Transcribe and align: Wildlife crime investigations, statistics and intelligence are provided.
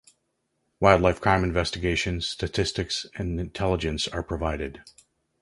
Wildlife 0.79 1.21
crime 1.21 1.43
investigations, 1.43 2.25
statistics 2.27 3.05
and 3.17 3.39
intelligence 3.39 4.07
are 4.07 4.23
provided. 4.23 4.81